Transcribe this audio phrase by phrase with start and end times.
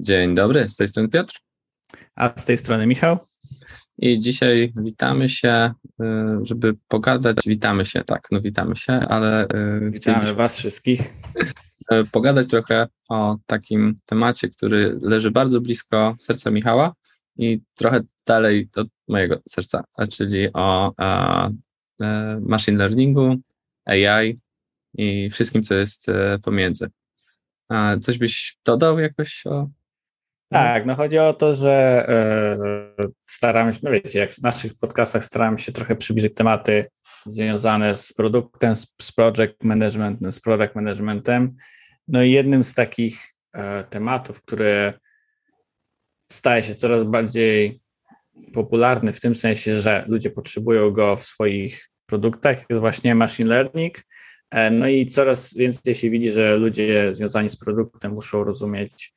[0.00, 1.34] Dzień dobry, z tej strony Piotr.
[2.14, 3.18] A z tej strony Michał.
[3.98, 6.04] I dzisiaj witamy się, y,
[6.42, 7.36] żeby pogadać.
[7.46, 9.44] Witamy się, tak, no witamy się, ale.
[9.44, 11.00] Y, witamy Was wszystkich.
[11.92, 16.94] Y, pogadać trochę o takim temacie, który leży bardzo blisko serca Michała
[17.36, 21.50] i trochę dalej od mojego serca, czyli o a,
[22.40, 23.36] machine learningu,
[23.84, 24.38] AI
[24.94, 26.06] i wszystkim, co jest
[26.42, 26.90] pomiędzy.
[27.68, 29.68] A coś byś dodał jakoś o
[30.48, 35.24] tak, no chodzi o to, że e, staramy się, no wiecie, jak w naszych podcastach
[35.24, 36.90] staramy się trochę przybliżyć tematy
[37.26, 41.56] związane z produktem, z project management, z product managementem.
[42.08, 44.92] No i jednym z takich e, tematów, który
[46.30, 47.78] staje się coraz bardziej
[48.54, 54.02] popularny w tym sensie, że ludzie potrzebują go w swoich produktach, jest właśnie machine learning.
[54.50, 59.12] E, no i coraz więcej się widzi, że ludzie związani z produktem muszą rozumieć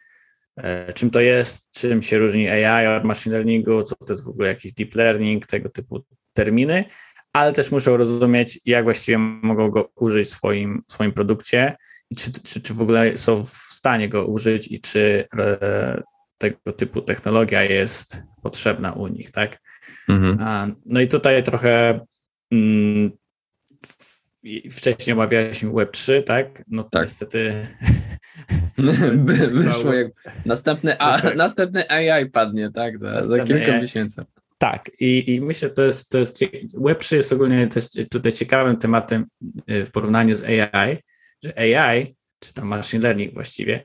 [0.96, 4.48] czym to jest, czym się różni AI od machine learningu, co to jest w ogóle
[4.48, 6.86] jakiś deep learning, tego typu terminy,
[7.34, 11.76] ale też muszą rozumieć, jak właściwie mogą go użyć w swoim, w swoim produkcie
[12.10, 16.04] i czy, czy, czy w ogóle są w stanie go użyć i czy e,
[16.38, 19.62] tego typu technologia jest potrzebna u nich, tak?
[20.10, 20.76] Mhm.
[20.86, 22.00] No i tutaj trochę
[22.52, 23.12] mm,
[24.72, 26.64] wcześniej omawialiśmy Web3, tak?
[26.68, 27.02] No to tak.
[27.02, 27.54] niestety
[29.54, 30.12] wyszło jak
[30.46, 32.98] następny, a, następny AI padnie, tak?
[32.98, 33.82] Za, za kilka AI.
[33.82, 34.26] miesięcy.
[34.58, 36.40] Tak, i, i myślę, że to jest, to jest
[36.74, 39.26] Web3 jest ogólnie też tutaj ciekawym tematem
[39.72, 40.98] y, w porównaniu z AI,
[41.44, 43.84] że AI, czy tam machine learning właściwie,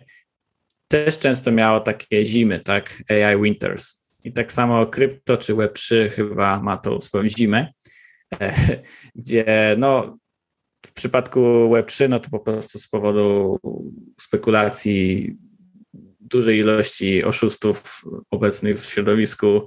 [0.89, 3.03] też często miało takie zimy, tak?
[3.09, 4.15] AI winters.
[4.25, 7.73] I tak samo krypto czy Web3 chyba ma tą swoją zimę,
[9.15, 10.19] gdzie no
[10.87, 11.41] w przypadku
[11.71, 13.59] Web3, no to po prostu z powodu
[14.21, 15.31] spekulacji
[16.21, 19.67] dużej ilości oszustów obecnych w środowisku,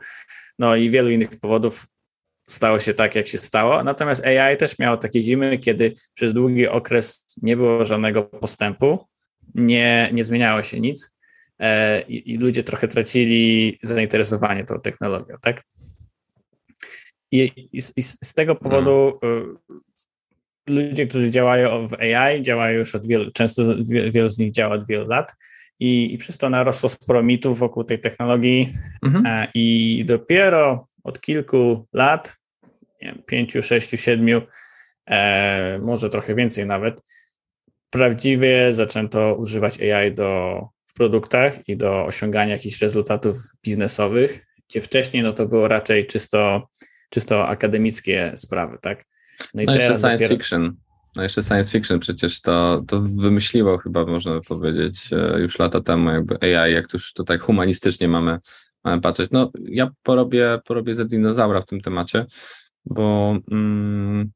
[0.60, 1.88] no i wielu innych powodów
[2.48, 3.84] stało się tak, jak się stało.
[3.84, 9.08] Natomiast AI też miało takie zimy, kiedy przez długi okres nie było żadnego postępu,
[9.56, 11.16] nie, nie zmieniało się nic
[11.60, 15.64] e, i, ludzie trochę tracili zainteresowanie tą technologią, tak?
[17.32, 17.40] I,
[17.74, 19.58] i, i z tego powodu hmm
[20.68, 23.64] ludzie, którzy działają w AI, działają już od wielu, często
[24.12, 25.36] wielu z nich działa od wielu lat
[25.80, 28.74] i, i przez to narosło sporo mitów wokół tej technologii
[29.04, 29.26] mhm.
[29.26, 32.38] E, i dopiero od kilku lat,
[33.02, 34.42] nie wiem, pięciu, sześciu, siedmiu,
[35.10, 37.02] e, może trochę więcej nawet,
[37.90, 45.24] prawdziwie zaczęto używać AI do, w produktach i do osiągania jakichś rezultatów biznesowych, gdzie wcześniej
[45.24, 46.70] no to było raczej czysto,
[47.10, 49.06] czysto akademickie sprawy, tak?
[49.54, 50.36] No, i no jeszcze science dopiero...
[50.36, 50.76] fiction.
[51.16, 56.10] No jeszcze science fiction przecież to, to wymyśliło chyba, można powiedzieć, e, już lata temu
[56.10, 58.40] jakby AI, jak już tutaj humanistycznie mamy,
[58.84, 59.32] mamy patrzeć.
[59.32, 62.26] No ja porobię, porobię za dinozaura w tym temacie,
[62.86, 64.32] bo mm,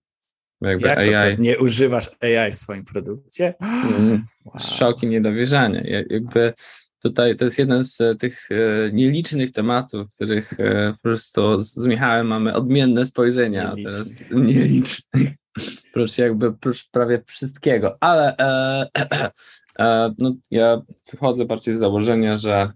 [0.61, 1.39] jakby jak AI...
[1.39, 3.53] nie używasz AI w swoim produkcie?
[3.59, 4.63] Mm, wow.
[4.63, 5.81] Szok i niedowierzanie.
[6.09, 6.53] Jakby
[7.01, 11.85] tutaj to jest jeden z e, tych e, nielicznych tematów, których e, po prostu z
[11.85, 13.93] Michałem mamy odmienne spojrzenia, nielicznych.
[13.95, 15.31] teraz nielicznych,
[15.93, 18.87] prócz jakby prócz prawie wszystkiego, ale e,
[19.79, 20.81] e, no, ja
[21.11, 22.71] wychodzę bardziej z założenia, że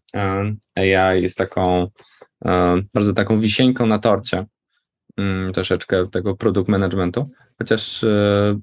[0.76, 1.88] AI jest taką
[2.94, 4.46] bardzo taką wisienką na torcie
[5.54, 7.28] troszeczkę tego produkt managementu,
[7.58, 8.60] chociaż e,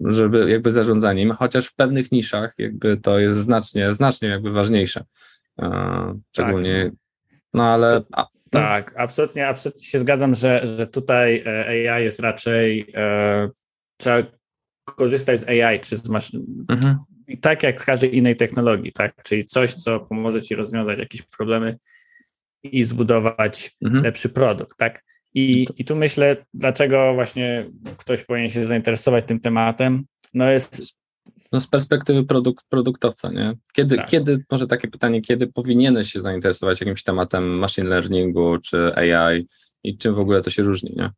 [0.00, 5.04] żeby jakby zarządzaniem, chociaż w pewnych niszach jakby to jest znacznie, znacznie jakby ważniejsze.
[5.62, 6.94] E, szczególnie, tak.
[7.54, 7.90] no ale...
[7.90, 8.60] To, a, no.
[8.60, 13.48] Tak, absolutnie, absolutnie się zgadzam, że, że tutaj e, AI jest raczej, e,
[13.96, 14.22] trzeba
[14.84, 16.98] korzystać z AI, czy z maszyn, mhm.
[17.40, 21.76] tak jak w każdej innej technologii, tak, czyli coś, co pomoże ci rozwiązać jakieś problemy
[22.62, 24.04] i zbudować mhm.
[24.04, 25.02] lepszy produkt, tak.
[25.34, 30.04] I, I tu myślę, dlaczego właśnie ktoś powinien się zainteresować tym tematem.
[30.34, 31.00] No jest.
[31.52, 33.54] No z perspektywy produkt, produktowca, nie?
[33.72, 34.08] Kiedy, tak.
[34.08, 39.46] kiedy, może takie pytanie, kiedy powinieneś się zainteresować jakimś tematem machine learningu czy AI
[39.84, 41.10] i czym w ogóle to się różni, nie?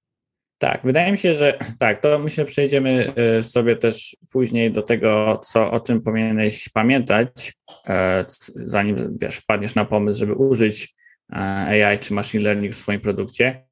[0.59, 5.41] Tak, wydaje mi się, że tak, to myślę przejdziemy y, sobie też później do tego,
[5.43, 7.53] co, o czym powinieneś pamiętać,
[7.87, 8.25] e,
[8.65, 10.95] zanim wiesz, wpadniesz na pomysł, żeby użyć
[11.33, 11.37] e,
[11.89, 13.65] AI czy machine learning w swoim produkcie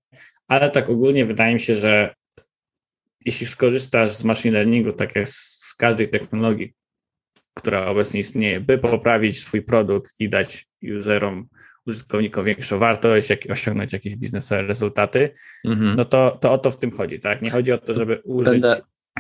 [0.51, 2.15] ale tak ogólnie wydaje mi się, że
[3.25, 6.75] jeśli skorzystasz z machine learningu, tak jak z każdej technologii,
[7.55, 10.67] która obecnie istnieje, by poprawić swój produkt i dać
[10.99, 11.49] userom,
[11.87, 15.31] użytkownikom większą wartość, jak, osiągnąć jakieś biznesowe rezultaty,
[15.65, 15.97] mhm.
[15.97, 17.43] no to, to o to w tym chodzi, tak?
[17.43, 18.53] Nie chodzi o to, żeby użyć...
[18.53, 18.77] Będę,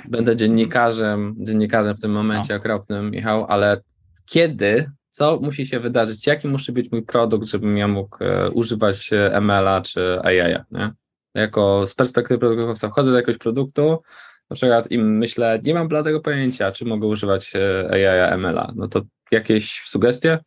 [0.09, 2.61] będę dziennikarzem, dziennikarzem w tym momencie no.
[2.61, 3.81] okropnym, Michał, ale
[4.27, 9.12] kiedy co musi się wydarzyć, jaki musi być mój produkt, żebym ja mógł e, używać
[9.12, 10.93] e, ML-a czy AI, nie?
[11.35, 14.03] Jako z perspektywy produktowca wchodzę do jakiegoś produktu,
[14.50, 18.88] na przykład im myślę, nie mam bladego pojęcia, czy mogę używać e, AI, ML-a, no
[18.88, 20.38] to jakieś sugestie?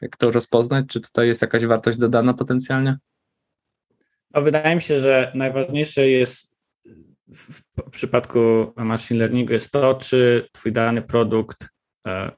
[0.00, 0.86] Jak to rozpoznać?
[0.88, 2.98] Czy tutaj jest jakaś wartość dodana potencjalnie?
[4.34, 6.56] No, wydaje mi się, że najważniejsze jest
[7.28, 11.68] w, przypadku machine learningu jest to, czy twój dany produkt
[12.06, 12.30] e,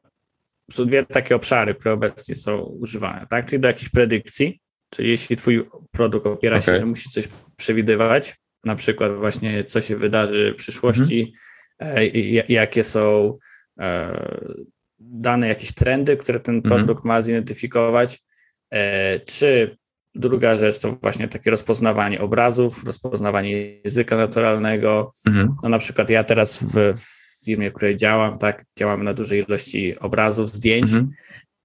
[0.70, 3.46] są dwie takie obszary, które obecnie są używane, tak?
[3.46, 4.60] Czyli do jakiejś predykcji,
[4.94, 6.74] czyli jeśli twój produkt opiera okay.
[6.74, 11.34] się, że musi coś przewidywać, na przykład właśnie co się wydarzy w przyszłości,
[11.78, 12.42] mm -hmm.
[12.48, 13.38] jakie są
[13.80, 14.54] e,
[14.98, 16.74] dane, jakieś trendy, które ten mhm.
[16.74, 18.22] produkt ma zidentyfikować,
[18.70, 19.76] e, czy
[20.14, 23.50] druga rzecz to właśnie takie rozpoznawanie obrazów, rozpoznawanie
[23.84, 25.12] języka naturalnego.
[25.28, 25.48] -hmm.
[25.62, 29.44] No na przykład ja teraz w, w firmie, w której działam, tak, działamy na dużej
[29.48, 31.10] ilości obrazów, zdjęć mhm.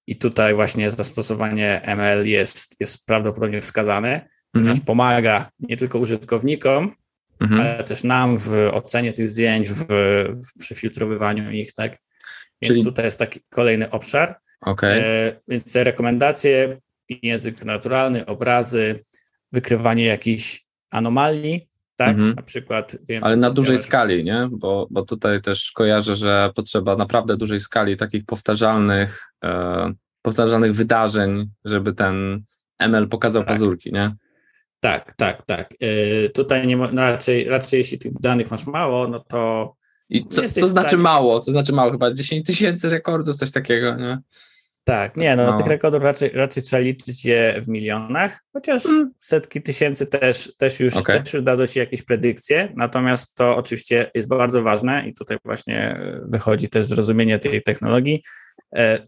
[0.09, 4.85] I tutaj właśnie zastosowanie ML jest, jest prawdopodobnie wskazane, ponieważ mhm.
[4.85, 6.95] pomaga nie tylko użytkownikom,
[7.39, 7.61] mhm.
[7.61, 9.85] ale też nam w ocenie tych zdjęć, w,
[10.33, 11.97] w przefiltrowywaniu ich, tak.
[12.61, 12.85] Więc Czyli...
[12.85, 14.35] tutaj jest taki kolejny obszar.
[14.61, 14.89] Okay.
[14.89, 16.77] E, więc te rekomendacje,
[17.09, 19.03] język naturalny, obrazy,
[19.51, 21.68] wykrywanie jakichś anomalii,
[21.99, 22.09] tak?
[22.09, 22.33] Mhm.
[22.35, 22.97] Na przykład.
[23.07, 24.49] Wiem, Ale na dużej skali, nie?
[24.51, 31.49] Bo, bo tutaj też kojarzę, że potrzeba naprawdę dużej skali takich powtarzalnych, e, powtarzalnych wydarzeń,
[31.65, 32.43] żeby ten
[32.79, 33.53] ML pokazał tak.
[33.53, 34.15] pazurki, nie?
[34.79, 35.73] Tak, tak, tak.
[35.79, 39.73] E, tutaj nie no raczej, raczej jeśli tych danych masz mało, no to.
[40.09, 41.39] I co, co znaczy mało?
[41.39, 41.91] Co znaczy mało?
[41.91, 44.19] Chyba 10 tysięcy rekordów, coś takiego, nie?
[44.89, 49.13] Tak, nie, no, no, tych rekordów raczej, raczej trzeba liczyć je w milionach, chociaż mm.
[49.17, 51.19] setki tysięcy też, też, już, okay.
[51.19, 55.99] też już da się jakieś predykcje, natomiast to oczywiście jest bardzo ważne i tutaj właśnie
[56.25, 58.23] wychodzi też zrozumienie tej technologii.
[58.75, 59.07] E,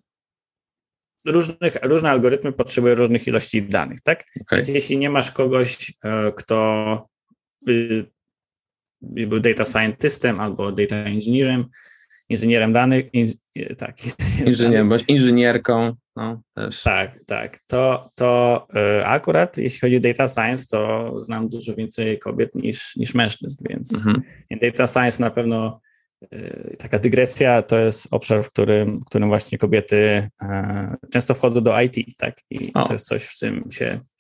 [1.26, 4.24] różnych, różne algorytmy potrzebują różnych ilości danych, tak?
[4.42, 4.58] Okay.
[4.58, 7.10] Więc jeśli nie masz kogoś, e, kto
[7.62, 8.06] by
[9.02, 11.66] był data scientystem albo data engineerem,
[12.32, 13.06] inżynierem danych,
[13.78, 13.96] tak.
[14.46, 16.84] Inżynierem bądź inżynierką, no też.
[16.84, 17.60] Tak, tak.
[17.68, 18.68] To, to
[19.00, 23.64] y, akurat jeśli chodzi o data science, to znam dużo więcej kobiet niż, niż mężczyzn,
[23.70, 24.24] więc mhm.
[24.62, 25.82] data science na pewno
[26.34, 30.30] y, taka dygresja to jest obszar, w którym, w którym właśnie kobiety
[31.12, 32.42] często wchodzą do IT, tak?
[32.50, 32.84] I o.
[32.84, 34.11] to jest coś, w czym się E,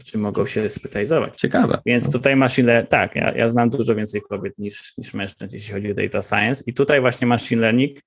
[0.00, 1.36] w czym mogą się specjalizować.
[1.36, 1.78] Ciekawe.
[1.86, 2.12] Więc no.
[2.12, 5.90] tutaj machine learning, tak, ja, ja znam dużo więcej kobiet niż, niż mężczyzn, jeśli chodzi
[5.92, 7.98] o data science i tutaj właśnie machine learning,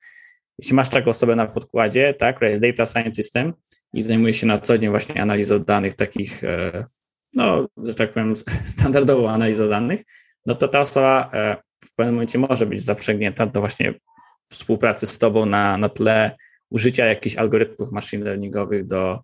[0.60, 3.54] jeśli masz taką osobę na podkładzie, tak, która jest data scientistem
[3.94, 6.86] i zajmuje się na co dzień właśnie analizą danych takich, e,
[7.34, 10.02] no, że tak powiem, standardową analizą danych,
[10.46, 11.56] no to ta osoba e,
[11.86, 13.94] w pewnym momencie może być zaprzęgnięta do właśnie
[14.50, 16.38] współpracy z tobą na, na tle
[16.70, 19.24] użycia jakichś algorytmów machine learningowych do,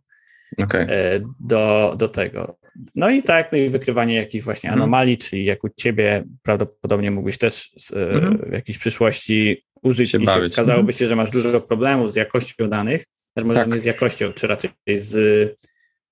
[0.63, 0.81] okay.
[0.81, 2.57] E, do, do tego.
[2.95, 4.81] No i tak, no i wykrywanie jakichś właśnie mhm.
[4.81, 8.37] anomalii, czyli jak u ciebie prawdopodobnie mógłbyś też mhm.
[8.49, 10.53] w jakiejś przyszłości użyć się i bawić.
[10.55, 10.93] się, okazałoby mhm.
[10.93, 13.03] się, że masz dużo problemów z jakością danych,
[13.35, 13.73] też może tak.
[13.73, 15.15] nie z jakością, czy raczej z,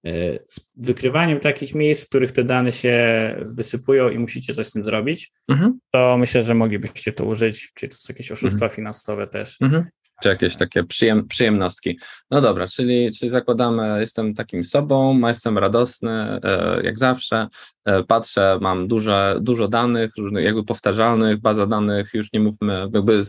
[0.06, 4.72] e, z, wykrywaniem takich miejsc, w których te dane się wysypują i musicie coś z
[4.72, 5.80] tym zrobić, mhm.
[5.92, 8.75] to myślę, że moglibyście to użyć, czyli to są jakieś oszustwa mhm.
[8.75, 9.86] finansowe też, mhm
[10.22, 12.00] czy jakieś takie przyjem, przyjemnostki.
[12.31, 17.48] No dobra, czyli, czyli zakładamy, jestem takim sobą, jestem radosny, e, jak zawsze,
[17.86, 23.24] e, patrzę, mam dużo, dużo danych, różnych jakby powtarzalnych, baza danych, już nie mówmy, jakby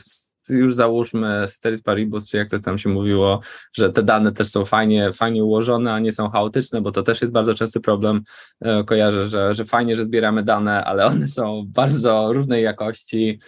[0.50, 3.40] już załóżmy Ceteris Paribus, czy jak to tam się mówiło,
[3.72, 7.20] że te dane też są fajnie, fajnie ułożone, a nie są chaotyczne, bo to też
[7.20, 8.22] jest bardzo częsty problem.
[8.60, 13.40] E, kojarzę, że, że fajnie, że zbieramy dane, ale one są bardzo różnej jakości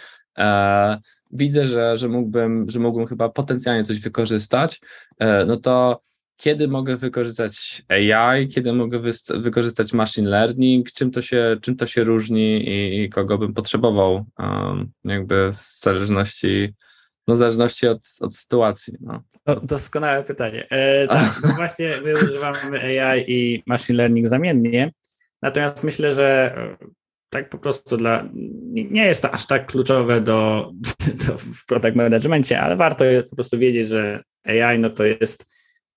[1.33, 4.81] widzę, że, że, mógłbym, że mógłbym chyba potencjalnie coś wykorzystać,
[5.19, 6.01] e, no to
[6.41, 9.01] kiedy mogę wykorzystać AI, kiedy mogę
[9.35, 14.25] wykorzystać machine learning, czym to się, czym to się różni i, i kogo bym potrzebował,
[14.39, 16.75] um, jakby w zależności,
[17.29, 18.95] no w zależności od, od sytuacji.
[19.01, 19.23] No.
[19.63, 20.67] doskonałe pytanie.
[20.71, 24.93] E, tak, no właśnie my używamy AI i machine learning zamiennie,
[25.43, 26.55] natomiast myślę, że
[27.31, 28.29] tak po prostu dla,
[28.73, 30.71] nie jest to aż tak kluczowe do,
[31.27, 35.51] do w product managementie, ale warto po prostu wiedzieć, że AI no to jest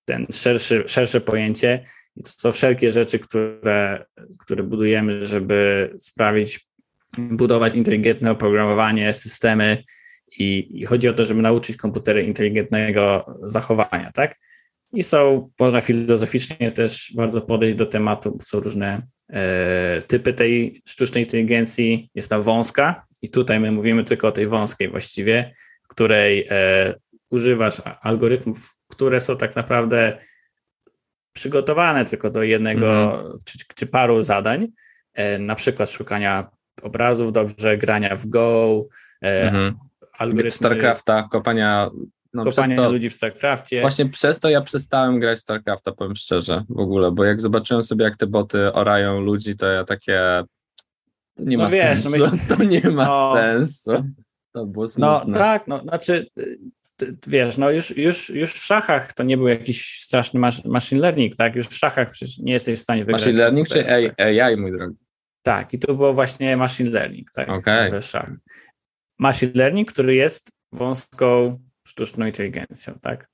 [0.04, 1.84] ten szerszy, szersze pojęcie
[2.16, 4.04] i to są wszelkie rzeczy, które,
[4.38, 6.68] które budujemy, żeby sprawić,
[7.18, 9.84] budować inteligentne oprogramowanie, systemy
[10.38, 14.36] i, i chodzi o to, żeby nauczyć komputery inteligentnego zachowania, tak?
[14.94, 20.82] I są, można filozoficznie też bardzo podejść do tematu, bo są różne e, typy tej
[20.86, 22.10] sztucznej inteligencji.
[22.14, 25.52] Jest ta wąska i tutaj my mówimy tylko o tej wąskiej właściwie,
[25.88, 26.94] której e,
[27.30, 30.18] używasz algorytmów, które są tak naprawdę
[31.32, 33.38] przygotowane tylko do jednego mhm.
[33.44, 34.66] czy, czy, paru zadań,
[35.14, 36.50] e, na przykład szukania
[36.82, 38.84] obrazów dobrze, grania w Go,
[39.22, 39.78] e, mhm.
[40.18, 40.50] algorytmy...
[40.50, 41.90] StarCrafta, kopania
[42.34, 43.80] no, kopania to, ludzi w StarCraftie.
[43.80, 48.04] Właśnie przez to ja przestałem grać StarCrafta, powiem szczerze, w ogóle, bo jak zobaczyłem sobie,
[48.04, 50.44] jak te boty orają ludzi, to ja takie
[51.36, 52.26] to nie no ma wiesz, no sensu.
[52.26, 52.38] No my...
[52.56, 53.92] To nie ma no, sensu.
[54.52, 55.22] To było no smutne.
[55.26, 56.26] No tak, no znaczy
[57.26, 61.56] wiesz, no już, już, już w szachach to nie był jakiś straszny machine learning, tak?
[61.56, 63.20] Już w szachach przecież nie jesteś w stanie wygrać.
[63.20, 64.20] Machine learning czy AI, tak.
[64.20, 64.96] AI, mój drogi?
[65.42, 67.48] Tak, i to było właśnie machine learning, tak?
[67.48, 68.00] Okay.
[69.18, 73.28] Machine learning, który jest wąską sztuczną inteligencją, tak?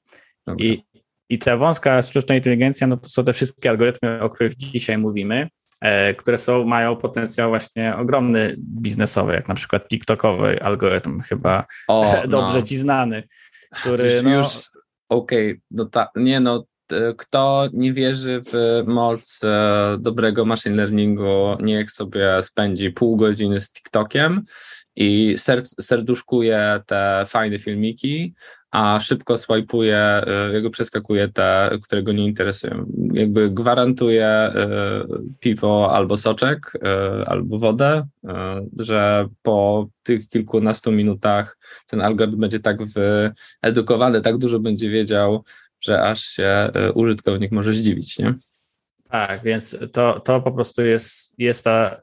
[0.59, 0.83] I,
[1.29, 5.49] I ta wąska sztuczna inteligencja, no to są te wszystkie algorytmy, o których dzisiaj mówimy,
[5.81, 12.15] e, które są, mają potencjał właśnie ogromny biznesowy, jak na przykład TikTokowy algorytm, chyba o,
[12.29, 12.63] dobrze no.
[12.63, 13.23] ci znany,
[13.71, 14.81] który już, no...
[15.09, 16.65] Okej, okay, no ta, nie no,
[17.17, 23.73] kto nie wierzy w moc e, dobrego machine learningu, niech sobie spędzi pół godziny z
[23.73, 24.45] TikTokiem
[25.01, 28.35] i ser, serduszkuje te fajne filmiki,
[28.71, 32.87] a szybko swajpuje, y, jakby przeskakuje te, które go nie interesują.
[33.13, 38.07] Jakby gwarantuje y, piwo albo soczek, y, albo wodę,
[38.79, 42.79] że po tych kilkunastu minutach ten algorytm będzie tak
[43.63, 45.45] wyedukowany, tak dużo będzie wiedział,
[45.81, 48.35] że aż się użytkownik może zdziwić, nie?
[49.11, 52.01] Tak, więc to, to po prostu jest, jest ta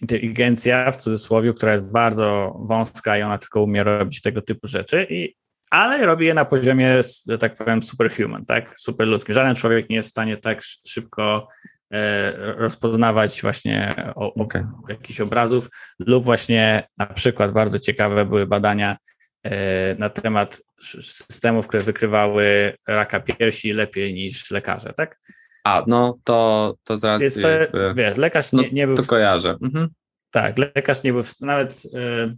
[0.00, 5.06] inteligencja w cudzysłowie, która jest bardzo wąska i ona tylko umie robić tego typu rzeczy,
[5.10, 5.34] i,
[5.70, 8.78] ale robi je na poziomie, że tak powiem, superhuman, tak?
[8.78, 9.34] Superludzkim.
[9.34, 11.48] Żaden człowiek nie jest w stanie tak szybko
[11.92, 14.66] e, rozpoznawać właśnie o, okay.
[14.88, 18.96] jakichś obrazów lub właśnie na przykład bardzo ciekawe były badania
[19.42, 25.18] e, na temat systemów, które wykrywały raka piersi lepiej niż lekarze, tak?
[25.64, 27.22] A, no to, to zaraz.
[27.22, 28.96] Jest to, jakby, wiesz, lekarz nie, nie był.
[28.96, 29.56] To kojarzę.
[29.62, 29.88] Mhm.
[30.30, 31.24] Tak, lekarz nie był.
[31.24, 32.36] W, nawet yy,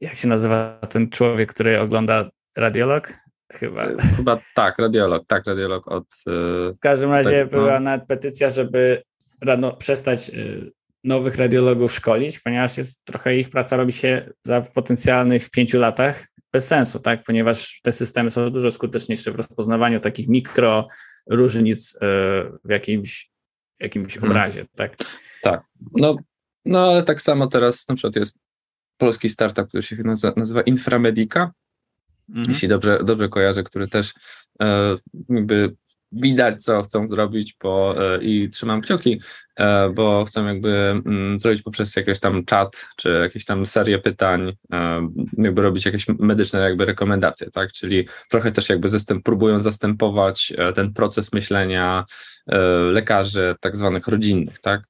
[0.00, 3.12] jak się nazywa ten człowiek, który ogląda radiolog?
[3.52, 3.82] Chyba.
[3.82, 6.04] E, chyba tak, radiolog, tak, radiolog od.
[6.26, 7.80] Yy, w każdym razie tak, była no.
[7.80, 9.02] nawet petycja, żeby
[9.44, 10.30] rano, przestać
[11.04, 16.66] nowych radiologów szkolić, ponieważ jest trochę ich praca robi się za potencjalnych pięciu latach bez
[16.66, 17.24] sensu, tak?
[17.24, 20.88] Ponieważ te systemy są dużo skuteczniejsze w rozpoznawaniu takich mikro
[21.30, 22.06] różnic e,
[22.64, 23.30] w jakimś,
[23.80, 24.30] jakimś hmm.
[24.30, 24.96] obrazie, tak?
[25.42, 25.62] Tak.
[25.96, 26.16] No,
[26.64, 28.38] no, ale tak samo teraz na przykład jest
[28.96, 31.52] polski startup, który się nazywa, nazywa Inframedica,
[32.28, 32.46] mhm.
[32.48, 34.14] jeśli dobrze, dobrze kojarzę, który też
[34.62, 34.96] e,
[35.28, 35.76] jakby
[36.12, 39.20] widać, co chcą zrobić, bo e, i trzymam kciuki,
[39.56, 44.52] e, bo chcą jakby mm, zrobić poprzez jakiś tam czat, czy jakieś tam serię pytań,
[44.72, 50.52] e, jakby robić jakieś medyczne jakby rekomendacje, tak, czyli trochę też jakby zastęp, próbują zastępować
[50.74, 52.04] ten proces myślenia
[52.92, 54.82] lekarzy tak zwanych rodzinnych, tak,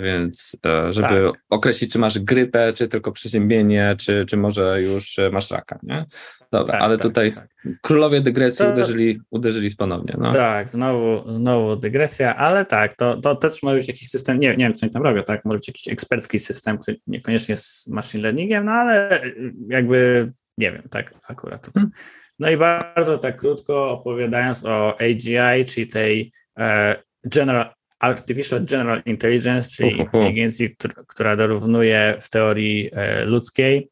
[0.00, 0.56] więc
[0.90, 1.42] żeby tak.
[1.50, 6.06] określić, czy masz grypę, czy tylko przeziębienie, czy, czy może już masz raka, nie?
[6.52, 7.48] Dobra, tak, ale tak, tutaj tak.
[7.82, 10.14] królowie dygresji to, uderzyli, uderzyli ponownie.
[10.18, 10.30] No.
[10.30, 14.64] Tak, znowu, znowu dygresja, ale tak, to, to też może być jakiś system, nie, nie
[14.64, 18.22] wiem, co oni tam robią, tak, może być jakiś ekspercki system, który niekoniecznie z machine
[18.22, 19.20] learningiem, no ale
[19.68, 21.70] jakby, nie wiem, tak, akurat.
[21.74, 21.90] Hmm.
[22.38, 29.70] No i bardzo tak krótko opowiadając o AGI, czyli tej e, General Artificial General Intelligence,
[29.70, 30.76] czyli inteligencji,
[31.08, 33.90] która dorównuje w teorii e, ludzkiej.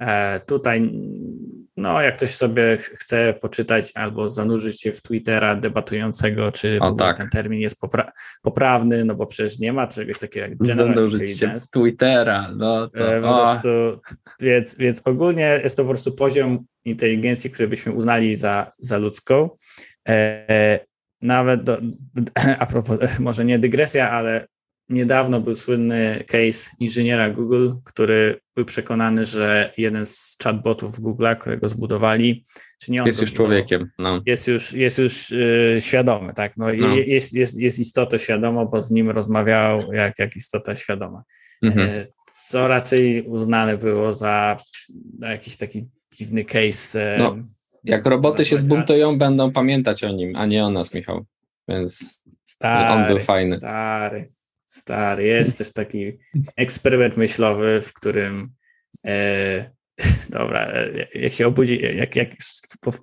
[0.00, 0.90] E, tutaj
[1.76, 7.16] no, jak ktoś sobie chce poczytać albo zanurzyć się w Twittera debatującego, czy tak.
[7.16, 11.38] ten termin jest popra poprawny, no bo przecież nie ma czegoś takiego jak general Zanurzyć
[11.38, 13.14] się w Twittera, no to...
[13.14, 13.68] E, po prostu,
[14.40, 19.50] więc, więc ogólnie jest to po prostu poziom inteligencji, który byśmy uznali za, za ludzką.
[21.24, 21.78] Nawet, do,
[22.58, 24.46] a propos, może nie dygresja, ale
[24.88, 31.68] Niedawno był słynny case inżyniera Google, który był przekonany, że jeden z chatbotów Google'a, którego
[31.68, 32.44] zbudowali,
[32.82, 33.90] czy nie on jest już człowiekiem.
[33.98, 34.22] No.
[34.26, 36.56] Jest już, jest już yy, świadomy, tak?
[36.56, 36.96] No, no.
[36.96, 41.22] Jest, jest, jest istotą świadomą, bo z nim rozmawiał jak, jak istota świadoma.
[41.62, 41.88] Mhm.
[41.88, 44.56] Yy, co raczej uznane było za,
[45.18, 47.12] za jakiś taki dziwny case.
[47.12, 47.36] Yy, no,
[47.84, 51.24] jak roboty się zbuntują, będą pamiętać o nim, a nie o nas, Michał.
[51.68, 53.56] Więc stary, on był fajny.
[53.56, 54.24] Stary.
[54.66, 56.18] Stary, jest też taki
[56.56, 58.52] eksperyment myślowy, w którym
[59.06, 59.70] e,
[60.28, 60.72] dobra,
[61.14, 62.28] jak się obudzi, jak, jak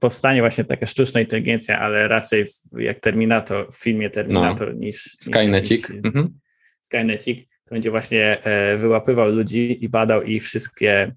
[0.02, 4.80] powstanie właśnie taka sztuczna inteligencja, ale raczej w, jak Terminator, w filmie Terminator no.
[4.80, 5.18] niż...
[5.20, 5.90] Skynetic.
[5.90, 6.40] Niż, mhm.
[6.82, 11.16] Skynetic, to będzie właśnie e, wyłapywał ludzi i badał ich wszystkie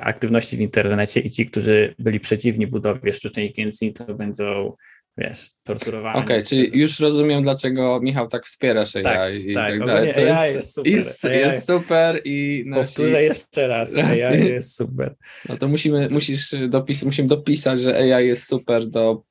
[0.00, 4.76] aktywności w internecie i ci, którzy byli przeciwni budowie sztucznej inteligencji, to będą
[5.18, 6.18] wiesz, torturowany.
[6.18, 10.14] Okej, okay, czyli już rozumiem, dlaczego Michał tak wspiera AI tak, i tak, tak dalej.
[10.14, 10.92] To AI jest, super.
[10.92, 12.82] Jest, AI, jest super i nasi...
[12.82, 15.14] Powtórzę jeszcze raz, AI jest super.
[15.48, 19.22] No to musimy, musisz dopis, musimy dopisać, że AI jest super do,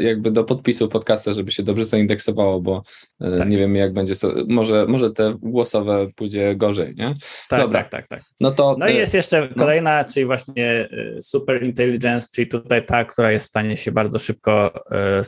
[0.00, 2.82] jakby do podpisu podcasta, żeby się dobrze zaindeksowało, bo
[3.20, 3.48] e, tak.
[3.48, 4.14] nie wiem jak będzie,
[4.48, 7.14] może, może te głosowe pójdzie gorzej, nie?
[7.48, 7.82] Tak, Dobra.
[7.82, 8.22] tak, tak, tak.
[8.40, 9.48] No, to, no i jest jeszcze no.
[9.56, 10.12] kolejna, no.
[10.12, 14.72] czyli właśnie e, super intelligence, czyli tutaj ta, która jest w stanie się bardzo szybko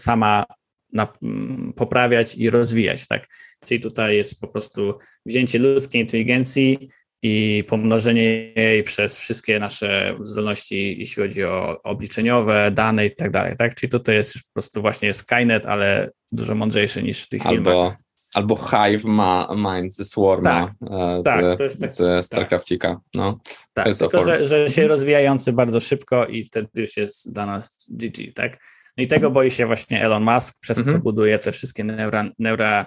[0.09, 0.45] sama
[0.93, 3.27] na, mm, poprawiać i rozwijać, tak?
[3.67, 4.95] Czyli tutaj jest po prostu
[5.27, 6.89] wzięcie ludzkiej inteligencji
[7.23, 13.57] i pomnożenie jej przez wszystkie nasze zdolności, jeśli chodzi o obliczeniowe, dane i tak dalej,
[13.59, 13.75] tak?
[13.75, 17.71] Czyli tutaj jest już po prostu właśnie Skynet, ale dużo mądrzejszy niż w tych albo,
[17.71, 17.97] filmach.
[18.35, 22.89] Albo Hive ma Mind ze Swarma, tak, e, z, tak, to jest tak, z StarCraftika.
[22.89, 23.01] Tak.
[23.15, 23.39] No,
[23.73, 28.33] tak, tylko że, że się rozwijający bardzo szybko i wtedy już jest dla nas GG,
[28.35, 28.59] tak?
[28.99, 29.35] No i tego mhm.
[29.35, 30.97] boi się właśnie Elon Musk, przez mhm.
[30.97, 32.87] to buduje te wszystkie neura, neura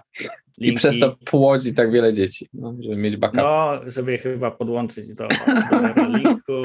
[0.57, 3.37] I przez to płodzi tak wiele dzieci, no, żeby mieć backup.
[3.37, 5.27] No, żeby chyba podłączyć do,
[5.71, 6.61] do Neuralinku,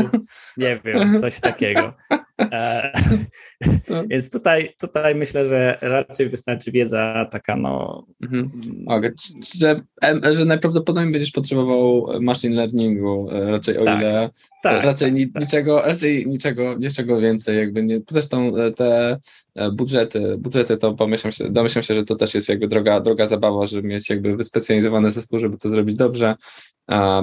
[0.56, 1.94] nie wiem, coś takiego.
[2.40, 2.92] E.
[4.10, 8.04] Więc tutaj, tutaj myślę, że raczej wystarczy wiedza taka, no...
[8.22, 8.50] Mhm.
[8.86, 9.14] Okay.
[9.56, 9.80] Że,
[10.32, 14.30] że najprawdopodobniej będziesz potrzebował machine learningu, e, raczej o tak, ile...
[14.62, 15.42] Tak, raczej tak, tak.
[15.42, 18.00] niczego, raczej niczego, niczego więcej, jakby nie...
[18.10, 19.18] Zresztą e, te
[19.72, 23.66] budżety, budżety to pomyślam się, domyślam się, że to też jest jakby droga, droga zabawa,
[23.66, 26.34] żeby mieć jakby wyspecjalizowany zespół, żeby to zrobić dobrze.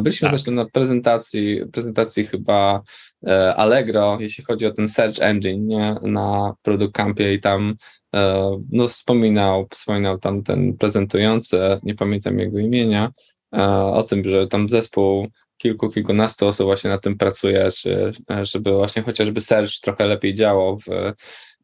[0.02, 0.32] Byliśmy tak.
[0.32, 2.82] zresztą na prezentacji, prezentacji chyba
[3.28, 5.96] e, Allegro, jeśli chodzi o ten search engine, nie?
[6.02, 7.76] na Product Campie i tam
[8.16, 13.12] e, no, wspominał, wspominał tam ten prezentujący, nie pamiętam jego imienia,
[13.54, 18.72] e, o tym, że tam zespół kilku, kilkunastu osób właśnie na tym pracuje, czy, żeby
[18.72, 20.86] właśnie chociażby search trochę lepiej działał w,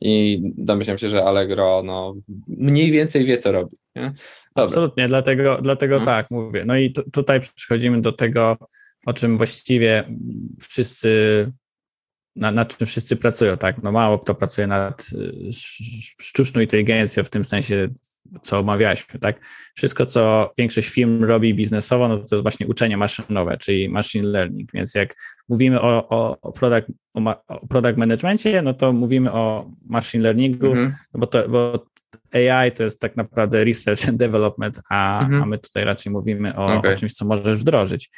[0.02, 2.16] i domyślam się, że Allegro no,
[2.48, 3.78] mniej więcej wie, co robi.
[3.96, 4.14] Nie?
[4.56, 6.06] Absolutnie, dlatego, dlatego hmm.
[6.06, 6.64] tak mówię.
[6.66, 8.58] No i tutaj przechodzimy do tego,
[9.06, 10.04] o czym właściwie
[10.62, 11.52] wszyscy,
[12.36, 13.84] nad, nad czym wszyscy pracują, tak?
[13.84, 15.50] No mało kto pracuje nad y,
[16.22, 17.88] sztuczną inteligencją w tym sensie,
[18.42, 19.46] co omawialiśmy, tak?
[19.76, 24.72] Wszystko, co większość firm robi biznesowo, no to jest właśnie uczenie maszynowe, czyli machine learning,
[24.74, 25.16] więc jak
[25.50, 26.08] mówimy o,
[26.42, 30.96] o, product, o, ma, o product managementie, no to mówimy o machine learningu, mhm.
[31.14, 31.86] no bo, to, bo
[32.34, 35.44] AI to jest tak naprawdę research and development, a, mhm.
[35.44, 36.94] a my tutaj raczej mówimy o, okay.
[36.94, 38.10] o czymś, co możesz wdrożyć.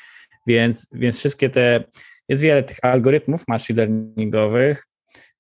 [0.48, 1.84] Więc, więc wszystkie te,
[2.32, 4.84] jest wiele tych algorytmów machine learningowych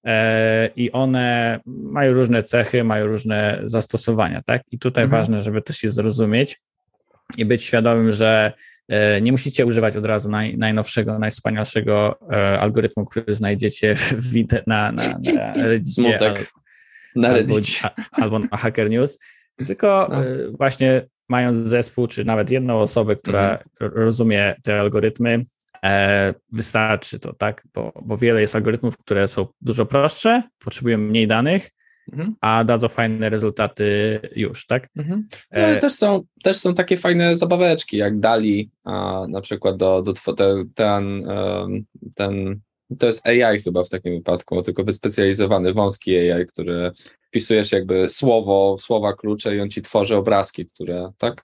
[0.05, 4.61] e, i one mają różne cechy, mają różne zastosowania, tak?
[4.71, 5.21] I tutaj mhm.
[5.21, 6.61] ważne, żeby też je zrozumieć
[7.37, 8.53] i być świadomym, że
[8.87, 14.33] e, nie musicie używać od razu naj, najnowszego, najwspanialszego e, algorytmu, który znajdziecie w,
[14.67, 16.19] na, na, na Reddicie,
[17.15, 17.55] na albo,
[18.11, 19.19] albo na Hacker News,
[19.67, 20.17] tylko no.
[20.57, 23.91] Właśnie mając zespół, czy nawet jedną osobę, która mhm.
[24.03, 25.45] rozumie te algorytmy,
[26.53, 27.63] wystarczy to, tak?
[27.73, 31.69] Bo, bo wiele jest algorytmów, które są dużo prostsze, potrzebują mniej danych,
[32.11, 32.35] mhm.
[32.41, 34.87] a dadzą fajne rezultaty już, tak?
[34.97, 35.27] Mhm.
[35.31, 35.79] No, ale e...
[35.79, 40.13] też, są, też są takie fajne zabaweczki, jak Dali, a, na przykład do, do
[40.75, 41.27] ten,
[42.15, 42.59] ten
[42.99, 46.91] to jest AI chyba w takim wypadku, tylko wyspecjalizowany, wąski AI, który
[47.27, 51.43] wpisujesz jakby słowo, słowa klucze i on ci tworzy obrazki, które, tak?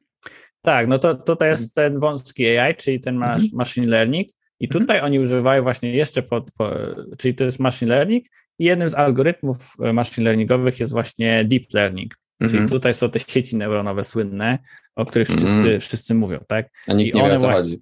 [0.67, 3.41] Tak, no to tutaj jest ten wąski AI, czyli ten mhm.
[3.53, 4.27] machine learning
[4.59, 4.81] i mhm.
[4.81, 6.71] tutaj oni używają właśnie jeszcze pod, po,
[7.17, 8.25] czyli to jest machine learning
[8.59, 12.69] i jednym z algorytmów e, machine learningowych jest właśnie deep learning, Czyli mhm.
[12.69, 14.59] tutaj są te sieci neuronowe słynne,
[14.95, 15.79] o których wszyscy, mm.
[15.79, 16.69] wszyscy mówią, tak?
[16.87, 17.79] A nikt I nie one wie, o co właśnie, chodzi.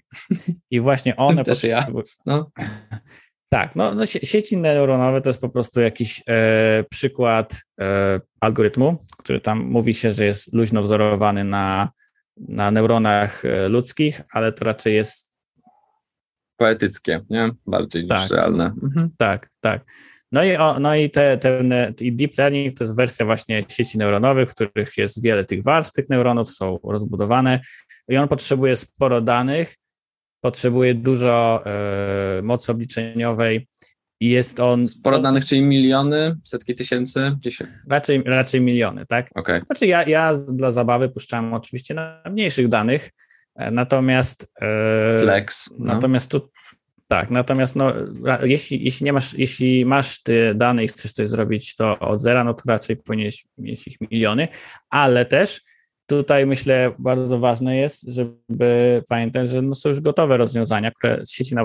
[0.72, 1.88] I właśnie one też ja.
[2.26, 2.52] No.
[3.50, 9.40] Tak, no, no sieci neuronowe to jest po prostu jakiś e, przykład e, algorytmu, który
[9.40, 11.90] tam mówi się, że jest luźno wzorowany na,
[12.38, 15.32] na neuronach e, ludzkich, ale to raczej jest
[16.58, 17.52] poetyckie, nie?
[17.68, 18.74] Bardziej tak, niż realne.
[18.84, 19.10] Mhm.
[19.18, 19.86] Tak, tak.
[20.32, 21.40] No i, o, no i te,
[22.02, 25.94] i deep learning to jest wersja właśnie sieci neuronowych, w których jest wiele tych warstw,
[25.94, 27.60] tych neuronów są rozbudowane
[28.08, 29.76] i on potrzebuje sporo danych,
[30.42, 33.68] potrzebuje dużo e, mocy obliczeniowej
[34.20, 34.86] i jest on...
[34.86, 37.36] Sporo danych, czyli miliony, setki tysięcy?
[37.40, 37.60] Gdzieś...
[37.90, 39.30] Raczej, raczej miliony, tak?
[39.36, 39.62] Okay.
[39.66, 43.10] Znaczy ja, ja dla zabawy puszczałem oczywiście na mniejszych danych,
[43.56, 44.52] e, natomiast...
[44.62, 45.70] E, Flex.
[45.80, 45.94] No.
[45.94, 46.50] Natomiast tu
[47.08, 47.94] tak, natomiast no,
[48.44, 52.44] jeśli, jeśli nie masz, jeśli masz te dane i chcesz coś zrobić to od zera,
[52.44, 54.48] no to raczej powinieneś mieć ich miliony,
[54.90, 55.62] ale też
[56.08, 61.56] tutaj myślę bardzo ważne jest, żeby pamiętać, że no są już gotowe rozwiązania, które sieci,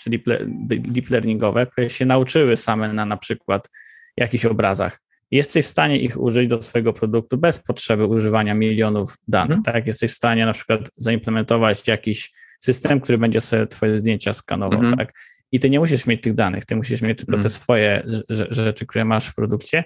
[0.00, 0.22] czyli
[0.68, 3.70] deep learningowe, które się nauczyły same na na przykład
[4.16, 5.00] jakichś obrazach.
[5.30, 9.58] Jesteś w stanie ich użyć do swojego produktu bez potrzeby używania milionów danych.
[9.58, 9.62] Mhm.
[9.62, 9.86] Tak?
[9.86, 14.78] Jesteś w stanie na przykład zaimplementować jakiś system, który będzie sobie twoje zdjęcia skanował.
[14.78, 14.96] Mhm.
[14.96, 15.12] Tak?
[15.52, 17.50] I ty nie musisz mieć tych danych, ty musisz mieć tylko te mhm.
[17.50, 18.02] swoje
[18.50, 19.84] rzeczy, które masz w produkcie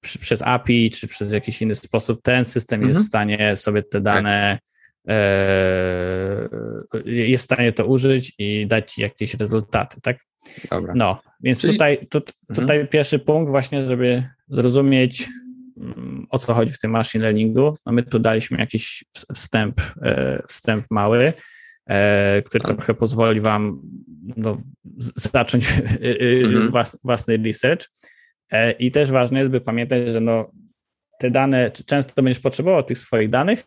[0.00, 2.88] przez API czy przez jakiś inny sposób, ten system mhm.
[2.88, 4.58] jest w stanie sobie te dane,
[5.06, 5.14] tak.
[5.14, 6.48] e,
[7.04, 10.18] jest w stanie to użyć i dać jakieś rezultaty, tak?
[10.70, 10.92] Dobra.
[10.96, 11.72] No, więc Czyli...
[11.72, 12.20] tutaj, tu,
[12.54, 12.88] tutaj mhm.
[12.88, 15.28] pierwszy punkt właśnie, żeby zrozumieć
[15.76, 17.76] mm, o co chodzi w tym machine learningu.
[17.86, 21.32] No my tu daliśmy jakiś wstęp, e, wstęp mały,
[21.86, 22.76] e, który tak.
[22.76, 23.82] trochę pozwoli wam
[24.36, 24.58] no,
[25.16, 25.72] zacząć
[26.44, 26.72] mhm.
[27.04, 27.86] własny research.
[28.52, 30.50] E, I też ważne jest, by pamiętać, że no,
[31.18, 33.64] te dane, często będziesz potrzebował tych swoich danych,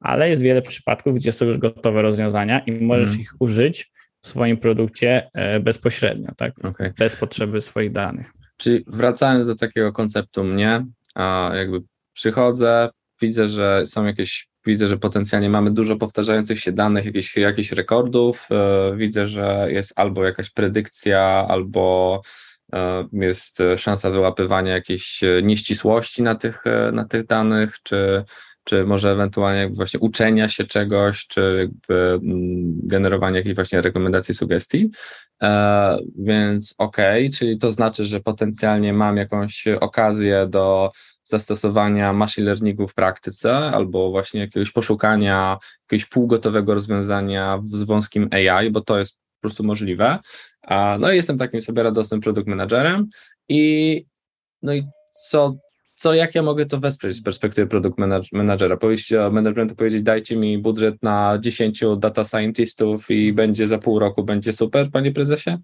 [0.00, 3.20] ale jest wiele przypadków, gdzie są już gotowe rozwiązania i możesz mm.
[3.20, 6.64] ich użyć w swoim produkcie e, bezpośrednio, tak?
[6.64, 6.94] Okay.
[6.98, 8.30] Bez potrzeby swoich danych.
[8.56, 11.80] Czyli wracając do takiego konceptu mnie, a jakby
[12.12, 12.90] przychodzę,
[13.22, 18.48] widzę, że są jakieś, widzę, że potencjalnie mamy dużo powtarzających się danych, jakichś, jakichś rekordów,
[18.50, 22.53] yy, widzę, że jest albo jakaś predykcja, albo E,
[23.12, 28.24] jest szansa wyłapywania jakiejś e, nieścisłości na tych, e, na tych danych, czy,
[28.64, 34.90] czy może ewentualnie właśnie uczenia się czegoś, czy mm, generowania jakiejś właśnie rekomendacji, sugestii.
[36.18, 40.90] Więc okej, okay, czyli to znaczy, że potencjalnie mam jakąś okazję do
[41.24, 48.70] zastosowania machine learningu w praktyce, albo właśnie jakiegoś poszukania jakiegoś półgotowego rozwiązania z wąskim AI,
[48.70, 50.18] bo to jest po prostu możliwe.
[50.98, 53.08] No i jestem takim sobie radosnym produkt managerem
[53.48, 54.04] i
[54.62, 54.86] no i
[55.28, 55.56] co,
[55.94, 57.98] co jak ja mogę to wesprzeć z perspektywy produkt
[58.32, 58.76] managera?
[58.76, 63.98] Powiedzieć o managementu, powiedzieć dajcie mi budżet na 10 data scientistów i będzie za pół
[63.98, 65.58] roku, będzie super, panie prezesie?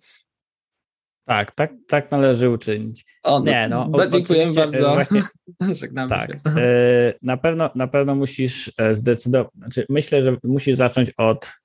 [1.25, 3.05] Tak, tak, tak należy uczynić.
[3.23, 4.95] O, no, nie, no, no dziękuję bardzo.
[4.95, 5.23] Właśnie,
[5.81, 6.61] Żegnamy tak, się.
[6.61, 11.61] E, na pewno, na pewno musisz e, zdecydować, znaczy myślę, że musisz zacząć od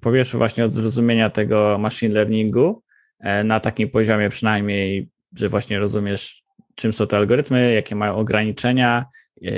[0.00, 2.82] po pierwsze właśnie od zrozumienia tego machine learningu
[3.20, 6.42] e, na takim poziomie przynajmniej, że właśnie rozumiesz,
[6.74, 9.04] czym są te algorytmy, jakie mają ograniczenia,
[9.44, 9.50] e,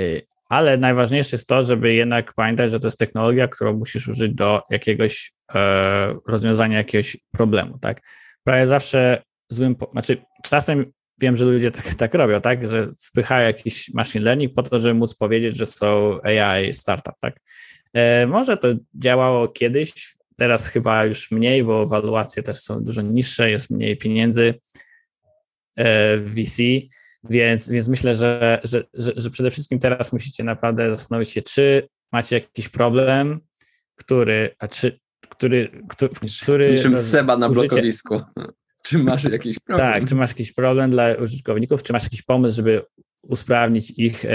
[0.49, 4.61] ale najważniejsze jest to, żeby jednak pamiętać, że to jest technologia, którą musisz użyć do
[4.69, 8.01] jakiegoś e, rozwiązania jakiegoś problemu, tak?
[8.43, 10.17] Prawie zawsze złym, znaczy
[10.49, 10.85] czasem
[11.21, 14.93] wiem, że ludzie tak, tak robią, tak, że wpychają jakiś machine learning po to, żeby
[14.93, 17.39] móc powiedzieć, że są AI startup, tak.
[18.27, 23.69] Może to działało kiedyś Teraz chyba już mniej, bo waluacje też są dużo niższe, jest
[23.69, 24.53] mniej pieniędzy
[25.75, 26.61] e, w VC,
[27.23, 31.87] więc, więc myślę, że, że, że, że przede wszystkim teraz musicie naprawdę zastanowić się, czy
[32.11, 33.39] macie jakiś problem,
[33.95, 37.67] który, a czy, który, który, który Niczym Seba na użycie...
[37.67, 38.21] blokowisku.
[38.83, 39.91] Czy masz jakiś problem?
[39.93, 42.81] Tak, czy masz jakiś problem dla użytkowników, czy masz jakiś pomysł, żeby
[43.21, 44.29] usprawnić ich e,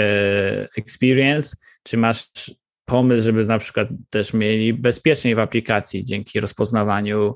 [0.77, 2.51] experience, czy masz
[2.85, 7.35] pomysł, żeby na przykład też mieli bezpieczniej w aplikacji dzięki rozpoznawaniu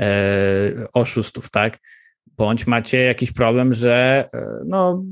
[0.00, 1.78] e, oszustów, tak?
[2.26, 5.04] Bądź macie jakiś problem, że e, no,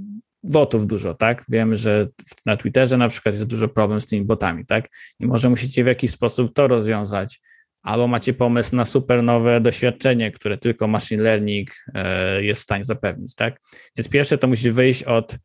[0.43, 1.45] botów dużo, tak?
[1.49, 2.09] Wiemy, że
[2.47, 4.89] na Twitterze na przykład jest dużo problem z tymi botami, tak?
[5.21, 7.41] I może musicie w jakiś sposób to rozwiązać.
[7.83, 12.85] Albo macie pomysł na super nowe doświadczenie, które tylko machine learning e, jest w stanie
[12.85, 13.61] zapewnić, tak?
[13.97, 15.39] Więc pierwsze to musi wyjść od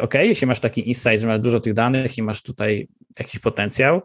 [0.00, 4.02] ok, jeśli masz taki insight, że masz dużo tych danych i masz tutaj jakiś potencjał,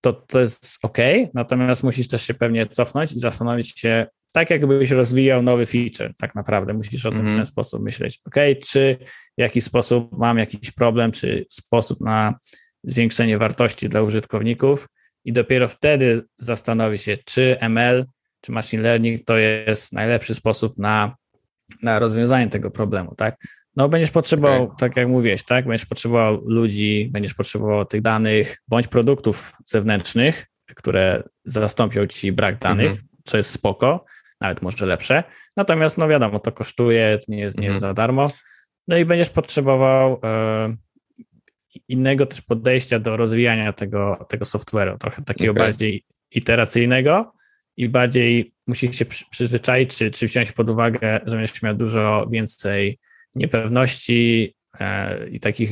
[0.00, 0.98] to to jest ok,
[1.34, 6.34] natomiast musisz też się pewnie cofnąć i zastanowić się, tak jakbyś rozwijał nowy feature, tak
[6.34, 8.20] naprawdę musisz o tym mm w ten sposób myśleć.
[8.24, 8.34] Ok,
[8.68, 8.96] czy
[9.38, 12.34] w jakiś sposób mam jakiś problem, czy sposób na
[12.84, 14.88] zwiększenie wartości dla użytkowników
[15.24, 18.04] i dopiero wtedy zastanowić się, czy ML,
[18.40, 21.16] czy machine learning to jest najlepszy sposób na,
[21.82, 23.36] na rozwiązanie tego problemu, tak?
[23.76, 24.76] No będziesz potrzebował, okay.
[24.78, 25.66] tak jak mówiłeś, tak?
[25.66, 32.86] Będziesz potrzebował ludzi, będziesz potrzebował tych danych, bądź produktów zewnętrznych, które zastąpią ci brak danych,
[32.86, 33.20] mm -hmm.
[33.24, 34.04] co jest spoko,
[34.40, 35.24] nawet może lepsze.
[35.56, 37.88] Natomiast, no wiadomo, to kosztuje, to nie jest, nie jest mm -hmm.
[37.88, 38.30] za darmo.
[38.88, 40.74] No i będziesz potrzebował e,
[41.88, 45.62] innego też podejścia do rozwijania tego, tego software'u, trochę takiego okay.
[45.64, 47.32] bardziej iteracyjnego
[47.76, 52.98] i bardziej musisz się przyzwyczaić, czy, czy wziąć pod uwagę, że będziesz miał dużo więcej
[53.34, 55.70] niepewności e, i takich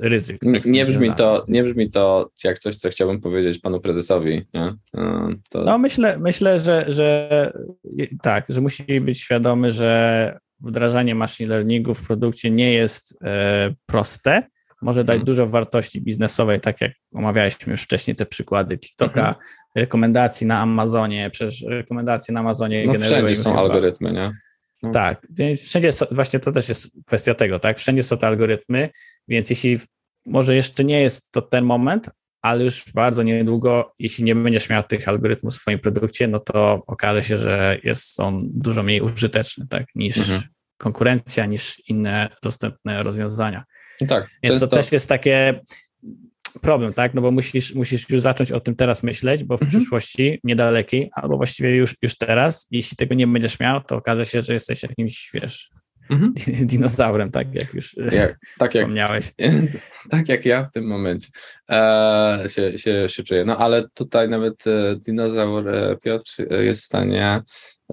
[0.00, 0.42] ryzyk.
[0.42, 4.46] Nie, nie brzmi to, nie brzmi to jak coś, co chciałbym powiedzieć panu prezesowi.
[4.54, 4.74] Nie?
[4.96, 5.64] E, to...
[5.64, 7.52] No myślę, myślę że, że
[8.22, 14.42] tak, że musi być świadomy, że wdrażanie machine learningu w produkcie nie jest e, proste,
[14.82, 15.26] może dać hmm.
[15.26, 19.34] dużo wartości biznesowej, tak jak omawialiśmy już wcześniej te przykłady TikToka, hmm.
[19.76, 23.62] rekomendacji na Amazonie, przecież rekomendacje na Amazonie no, Wszędzie są chyba.
[23.62, 24.30] algorytmy, nie?
[24.82, 24.90] No.
[24.90, 27.78] Tak, więc wszędzie, właśnie to też jest kwestia tego, tak?
[27.78, 28.90] Wszędzie są te algorytmy,
[29.28, 29.78] więc jeśli
[30.26, 32.10] może jeszcze nie jest to ten moment,
[32.42, 36.82] ale już bardzo niedługo, jeśli nie będziesz miał tych algorytmów w swoim produkcie, no to
[36.86, 40.42] okaże się, że jest on dużo mniej użyteczny, tak, niż mhm.
[40.78, 43.64] konkurencja, niż inne dostępne rozwiązania.
[44.08, 44.66] Tak, Więc często...
[44.68, 45.60] to też jest takie
[46.58, 49.80] problem, tak, no bo musisz, musisz już zacząć o tym teraz myśleć, bo w mhm.
[49.80, 54.42] przyszłości niedalekiej, albo właściwie już, już teraz, jeśli tego nie będziesz miał, to okaże się,
[54.42, 55.70] że jesteś jakimś, wiesz,
[56.10, 56.34] mhm.
[56.70, 59.32] dinozaurem, tak jak już jak, tak wspomniałeś.
[59.38, 59.54] Jak,
[60.10, 61.28] tak jak ja w tym momencie
[61.70, 63.44] e, się, się, się czuję.
[63.44, 67.42] No ale tutaj nawet e, dinozaur e, Piotr jest w stanie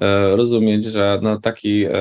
[0.01, 1.91] e, rozumieć, że no taki e,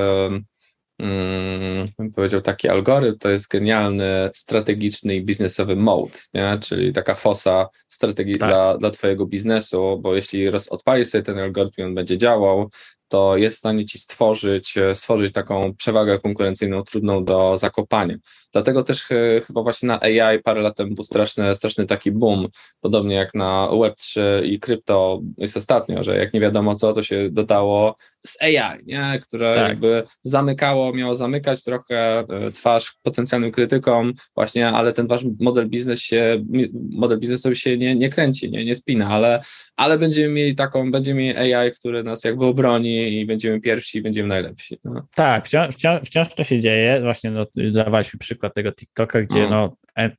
[1.99, 6.59] bym powiedział, taki algorytm to jest genialny strategiczny i biznesowy mode, nie?
[6.61, 8.51] czyli taka fosa strategii tak.
[8.51, 12.71] dla, dla Twojego biznesu, bo jeśli roz, odpalisz sobie ten algorytm i on będzie działał,
[13.09, 18.17] to jest w stanie ci stworzyć, e, stworzyć taką przewagę konkurencyjną trudną do zakopania.
[18.53, 22.49] Dlatego też e, chyba właśnie na AI parę lat temu był straszny, straszny taki boom,
[22.81, 27.31] podobnie jak na Web3 i krypto jest ostatnio, że jak nie wiadomo co, to się
[27.31, 29.21] dodało z AI, nie?
[29.23, 29.69] które tak.
[29.69, 36.01] jakby zamykało, miało zamykać trochę e, twarz potencjalnym krytykom właśnie, ale ten wasz model biznes
[36.01, 36.45] się,
[36.90, 39.43] model biznesowy się nie, nie kręci, nie, nie spina, ale,
[39.77, 44.02] ale będziemy mieli taką, będziemy mieli AI, które nas jakby obroni i będziemy pierwsi i
[44.02, 44.78] będziemy najlepsi.
[44.85, 45.04] No.
[45.14, 49.50] Tak, wciąż, wciąż, wciąż, to się dzieje, właśnie no, dawaliśmy przykład tego TikToka, gdzie mm.
[49.50, 50.11] no, e,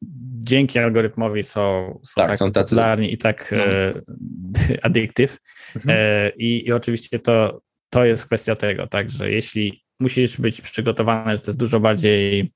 [0.43, 2.75] dzięki algorytmowi są, są tak, tak są tacy...
[2.75, 3.65] popularni i tak no.
[3.65, 3.93] e,
[4.85, 5.37] addictive
[5.75, 5.97] mhm.
[5.99, 11.35] e, i, i oczywiście to to jest kwestia tego, tak, że jeśli musisz być przygotowany,
[11.35, 12.51] że to jest dużo bardziej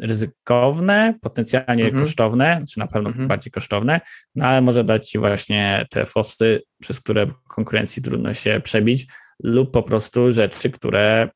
[0.00, 2.04] ryzykowne, potencjalnie mhm.
[2.04, 3.28] kosztowne, czy na pewno mhm.
[3.28, 4.00] bardziej kosztowne,
[4.34, 9.06] no ale może dać ci właśnie te fosty, przez które konkurencji trudno się przebić,
[9.44, 11.28] lub po prostu rzeczy, które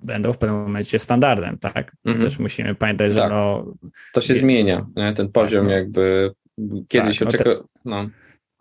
[0.00, 1.92] będą w pewnym momencie standardem, tak?
[2.04, 2.24] Mhm.
[2.24, 3.22] Też musimy pamiętać, tak.
[3.22, 3.74] że no...
[4.12, 5.12] To się zmienia, nie?
[5.12, 6.32] ten poziom tak, jakby
[6.88, 7.44] kiedyś tak.
[7.44, 8.10] No, no.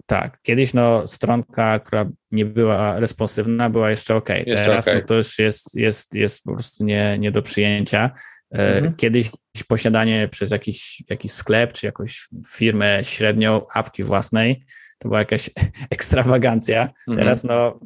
[0.06, 4.30] Tak, kiedyś no stronka, która nie była responsywna, była jeszcze ok.
[4.30, 5.00] Jeszcze Teraz okay.
[5.00, 8.12] No, to już jest, jest, jest po prostu nie, nie do przyjęcia.
[8.52, 8.96] E, mhm.
[8.96, 9.32] Kiedyś
[9.68, 14.66] posiadanie przez jakiś, jakiś sklep czy jakąś firmę średnią apki własnej
[15.00, 15.50] to była jakaś
[15.90, 16.82] ekstrawagancja.
[16.82, 17.18] Mhm.
[17.18, 17.80] Teraz no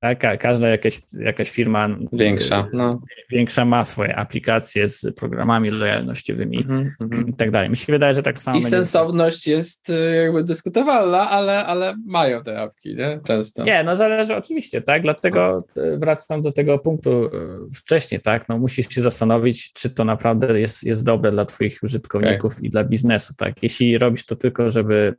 [0.00, 3.00] tak, każda jakaś, jakaś firma większa, no.
[3.30, 7.28] większa ma swoje aplikacje z programami lojalnościowymi mm -hmm.
[7.28, 7.70] i tak dalej.
[7.70, 8.58] Mi się wydaje, że tak samo.
[8.58, 13.20] I sensowność jest y, jakby dyskutowalna, ale, ale mają te apki, nie?
[13.24, 13.64] Często.
[13.64, 15.02] Nie, no zależy oczywiście, tak?
[15.02, 17.30] Dlatego y, wracam do tego punktu y,
[17.74, 18.48] wcześniej, tak?
[18.48, 22.66] No musisz się zastanowić, czy to naprawdę jest, jest dobre dla Twoich użytkowników okay.
[22.66, 23.62] i dla biznesu, tak?
[23.62, 25.14] Jeśli robisz to tylko, żeby.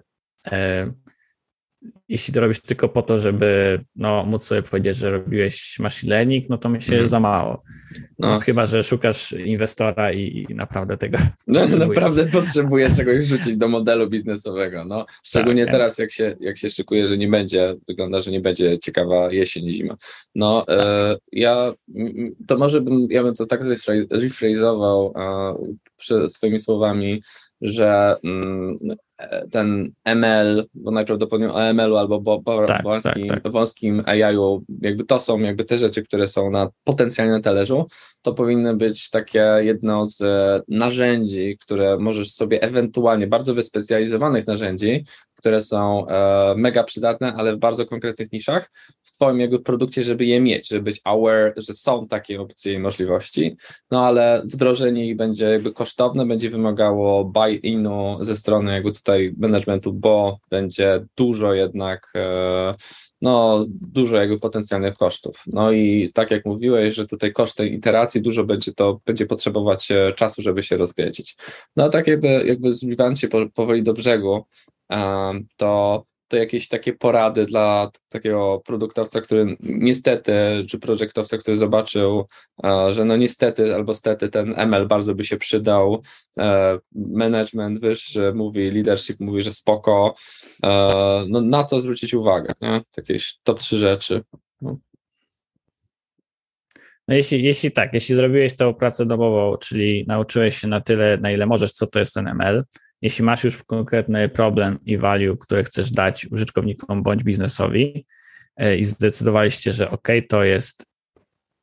[0.52, 0.92] E,
[2.10, 6.50] jeśli to robisz tylko po to, żeby no, móc sobie powiedzieć, że robiłeś machine learning,
[6.50, 7.10] no to mi się mm.
[7.10, 7.64] za mało.
[8.20, 8.28] No.
[8.28, 8.40] no.
[8.40, 11.18] chyba, że szukasz inwestora i, i naprawdę tego.
[11.48, 14.86] No, naprawdę potrzebujesz czegoś rzucić do modelu biznesowego.
[14.86, 15.06] No.
[15.24, 18.80] Szczególnie tak, teraz, jak się, jak się szykuje, że nie będzie, wygląda, że nie będzie
[18.80, 19.98] ciekawa jesień, zima.
[20.36, 20.88] No, e, tak.
[20.88, 21.74] e, ja
[22.48, 23.62] to może bym, ja bym to tak
[24.12, 25.14] refrazował
[26.12, 27.22] e, swoimi słowami,
[27.62, 28.78] że mm,
[29.52, 33.54] ten ML, bo najprawdopodobniej o ML-u albo bo, bo, tak, wąskim, tak, tak.
[33.54, 37.88] wąskim AI-u, jakby to są jakby te rzeczy, które są na potencjalnie na talerzu,
[38.22, 40.24] to powinny być takie jedno z
[40.68, 45.06] narzędzi, które możesz sobie ewentualnie, bardzo wyspecjalizowanych narzędzi,
[45.46, 50.26] które są e, mega przydatne, ale w bardzo konkretnych niszach w Twoim jakby produkcie, żeby
[50.26, 53.58] je mieć, żeby być aware, że są takie opcje i możliwości,
[53.92, 59.94] no ale wdrożenie ich będzie jakby kosztowne, będzie wymagało buy-inu ze strony jakby tutaj managementu,
[59.94, 62.76] bo będzie dużo jednak e,
[63.22, 65.44] no, dużo jakby potencjalnych kosztów.
[65.48, 69.92] No i tak jak mówiłeś, że tutaj koszt tej iteracji dużo będzie to, będzie potrzebować
[69.92, 71.38] e, czasu, żeby się rozkręcić.
[71.76, 74.46] No tak jakby, jakby zbliżając się powoli do brzegu,
[75.58, 80.34] to, to jakieś takie porady dla takiego produktowca, który niestety,
[80.70, 82.28] czy projektowca, który zobaczył,
[82.92, 86.02] że no niestety albo stety ten ML bardzo by się przydał,
[86.40, 90.16] e, management wyższy mówi, leadership mówi, że spoko,
[90.64, 92.82] e, no na co zwrócić uwagę, nie?
[92.98, 94.24] Jakieś top trzy rzeczy.
[94.62, 94.78] No.
[97.08, 101.32] No jeśli, jeśli tak, jeśli zrobiłeś tę pracę domową, czyli nauczyłeś się na tyle, na
[101.32, 102.64] ile możesz, co to jest ten ML,
[103.06, 108.06] jeśli masz już konkretny problem i value, które chcesz dać użytkownikom bądź biznesowi
[108.58, 110.84] e, i zdecydowaliście, że OK, to jest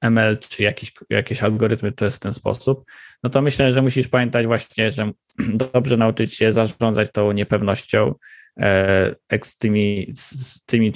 [0.01, 2.85] ML czy jakieś, jakieś algorytmy to jest ten sposób,
[3.23, 5.11] no to myślę, że musisz pamiętać właśnie, że
[5.73, 8.15] dobrze nauczyć się zarządzać tą niepewnością,
[8.61, 10.93] e, z tymi, z tymi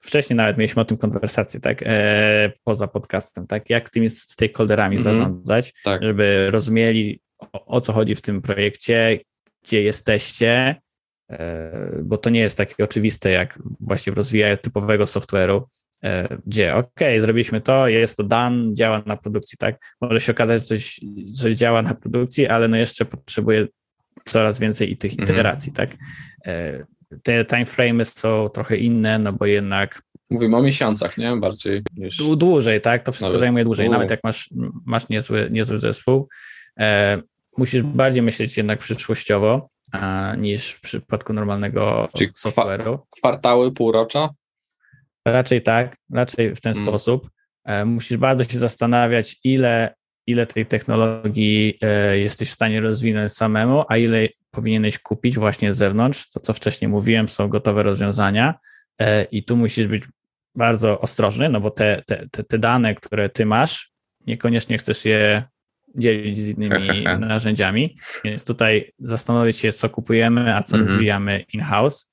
[0.00, 5.00] wcześniej nawet mieliśmy o tym konwersację, tak, e, poza podcastem, tak, jak tymi stakeholderami mm
[5.06, 5.12] -hmm.
[5.12, 6.04] zarządzać, tak.
[6.04, 9.18] żeby rozumieli o, o co chodzi w tym projekcie,
[9.66, 10.76] gdzie jesteście,
[11.30, 15.62] e, bo to nie jest takie oczywiste, jak właśnie w rozwijaniu typowego software'u,
[16.04, 19.78] e, gdzie ok, zrobiliśmy to, jest to done, działa na produkcji, tak?
[20.00, 21.00] Może się okazać, że coś,
[21.34, 23.66] coś działa na produkcji, ale no jeszcze potrzebuje
[24.24, 25.28] coraz więcej i tych mhm.
[25.28, 25.90] iteracji, tak?
[26.46, 26.84] E,
[27.22, 31.36] te timeframe'y są trochę inne, no bo jednak Mówimy o miesiącach, nie?
[31.36, 32.16] Bardziej niż...
[32.16, 33.02] Dłużej, tak?
[33.02, 33.40] To wszystko nawet.
[33.40, 33.90] zajmuje dłużej.
[33.90, 34.50] Nawet jak masz,
[34.86, 36.28] masz niezły, niezły zespół,
[37.58, 42.98] musisz bardziej myśleć jednak przyszłościowo a, niż w przypadku normalnego Czyli software'u.
[43.10, 44.30] Kwartały, półrocza?
[45.26, 46.84] Raczej tak, raczej w ten mm.
[46.84, 47.30] sposób.
[47.64, 49.94] E, musisz bardzo się zastanawiać, ile,
[50.26, 55.76] ile tej technologii e, jesteś w stanie rozwinąć samemu, a ile powinieneś kupić właśnie z
[55.76, 56.28] zewnątrz.
[56.28, 58.54] To, co wcześniej mówiłem, są gotowe rozwiązania
[59.00, 60.04] e, i tu musisz być
[60.54, 63.90] bardzo ostrożny, no bo te, te, te, te dane, które ty masz,
[64.26, 65.44] niekoniecznie chcesz je
[65.96, 66.88] dzielić z innymi
[67.20, 67.96] narzędziami.
[68.24, 70.90] Więc tutaj zastanowić się, co kupujemy, a co mm -hmm.
[70.90, 72.12] rozwijamy in-house,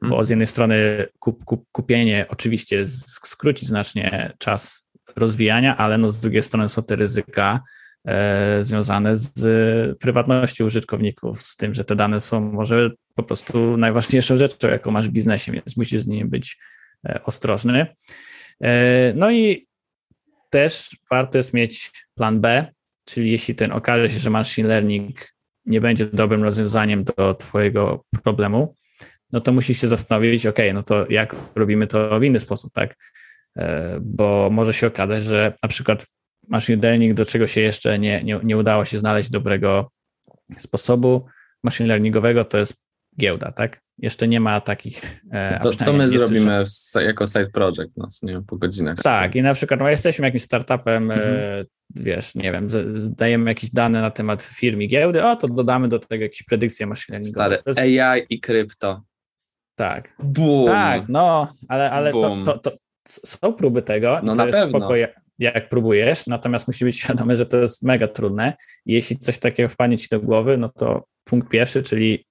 [0.00, 0.24] bo mhm.
[0.24, 6.42] z jednej strony kup, kup, kupienie oczywiście skróci znacznie czas rozwijania, ale no z drugiej
[6.42, 7.60] strony są te ryzyka
[8.06, 14.36] e, związane z prywatnością użytkowników, z tym, że te dane są może po prostu najważniejszą
[14.36, 16.58] rzeczą, jaką masz w biznesie, więc musisz z nimi być
[17.08, 17.86] e, ostrożny.
[18.62, 19.66] E, no i
[20.50, 22.72] też warto jest mieć plan B,
[23.04, 25.16] Czyli jeśli ten okaże się, że machine learning
[25.66, 28.74] nie będzie dobrym rozwiązaniem do Twojego problemu,
[29.32, 32.96] no to musisz się zastanowić, ok, no to jak robimy to w inny sposób, tak?
[33.56, 36.06] E, bo może się okazać, że na przykład
[36.48, 39.90] machine learning, do czego się jeszcze nie, nie, nie udało się znaleźć dobrego
[40.58, 41.26] sposobu
[41.62, 42.84] machine learningowego, to jest
[43.20, 43.80] giełda, tak?
[43.98, 45.20] Jeszcze nie ma takich.
[45.30, 46.64] E, to, to my zrobimy
[46.94, 48.96] jako side project, no, nie po godzinach.
[49.02, 51.66] Tak, i na przykład no, jesteśmy jakimś startupem, e, mhm.
[51.94, 52.66] Wiesz, nie wiem,
[53.08, 57.58] dajemy jakieś dane na temat firmy giełdy, o to dodamy do tego jakieś predykcje learningowe.
[57.58, 58.00] Stary, jest...
[58.02, 59.02] AI i krypto.
[59.76, 60.16] Tak.
[60.18, 60.66] Boom.
[60.66, 62.70] Tak, no, ale, ale to, to, to,
[63.04, 64.20] są próby tego.
[64.22, 64.78] No to jest pewno.
[64.78, 64.94] spoko,
[65.38, 68.54] jak próbujesz, natomiast musi być świadomy, że to jest mega trudne.
[68.86, 72.26] Jeśli coś takiego wpadnie ci do głowy, no to punkt pierwszy, czyli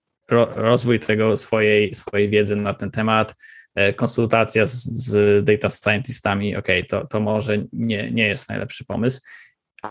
[0.56, 3.36] rozwój tego swojej, swojej wiedzy na ten temat,
[3.76, 9.22] e, konsultacja z, z data scientistami, ok, to, to może nie, nie jest najlepszy pomysł.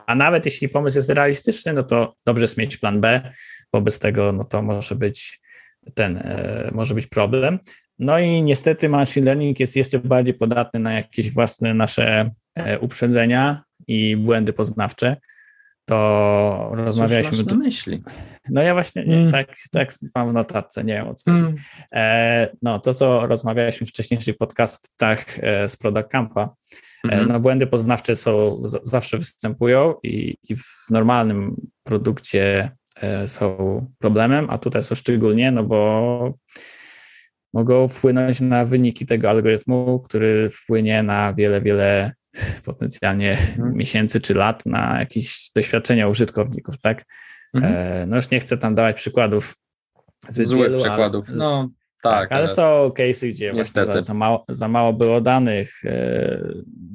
[0.07, 3.33] A nawet jeśli pomysł jest realistyczny, no to dobrze jest mieć plan B,
[3.73, 5.41] bo bez tego no to może być
[5.95, 7.59] ten, e, może być problem.
[7.99, 13.63] No i niestety machine learning jest jeszcze bardziej podatny na jakieś własne nasze e, uprzedzenia
[13.87, 15.17] i błędy poznawcze
[15.85, 17.31] to rozmawialiśmy.
[17.31, 18.03] Cóż masz na myśli?
[18.51, 19.31] No ja właśnie mm.
[19.31, 21.57] tak, tak mam w notatce, nie wiem o co mm.
[21.93, 26.55] e, No to, co rozmawialiśmy w wcześniejszych podcastach e, z Product Campa,
[27.05, 27.29] mm -hmm.
[27.29, 33.57] no błędy poznawcze są, zawsze występują i, i, w normalnym produkcie e, są
[33.99, 36.35] problemem, a tutaj są szczególnie, no bo
[37.55, 42.13] mogą wpłynąć na wyniki tego algorytmu, który wpłynie na wiele, wiele
[42.65, 43.75] potencjalnie mhm.
[43.75, 47.05] miesięcy czy lat na jakieś doświadczenia użytkowników, tak?
[47.55, 47.75] Mhm.
[47.77, 49.57] E, no już nie chcę tam dawać przykładów
[50.29, 51.69] Złych wielu, przykładów, no
[52.03, 56.39] tak, tak ale, są case'y, gdzie właśnie za, mało, za mało było danych, e,